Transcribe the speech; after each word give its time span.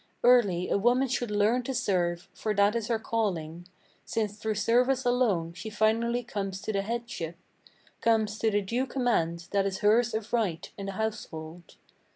Early 0.23 0.67
a 0.71 0.79
woman 0.79 1.07
should 1.07 1.29
learn 1.29 1.61
to 1.61 1.75
serve, 1.75 2.27
for 2.33 2.55
that 2.55 2.75
is 2.75 2.87
her 2.87 2.97
calling; 2.97 3.67
Since 4.03 4.35
through 4.39 4.55
service 4.55 5.05
alone 5.05 5.53
she 5.53 5.69
finally 5.69 6.23
comes 6.23 6.59
to 6.61 6.73
the 6.73 6.81
headship, 6.81 7.35
Comes 8.01 8.39
to 8.39 8.49
the 8.49 8.61
due 8.63 8.87
command 8.87 9.49
that 9.51 9.67
is 9.67 9.81
hers 9.85 10.15
of 10.15 10.33
right 10.33 10.67
in 10.75 10.87
the 10.87 10.93
household. 10.93 11.75